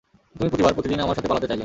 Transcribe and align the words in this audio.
তুমি 0.37 0.49
প্রতিবার, 0.51 0.75
প্রতিদিন 0.77 0.99
আমার 1.05 1.15
সাথে 1.17 1.29
পালাতে 1.31 1.47
চাইলে। 1.47 1.59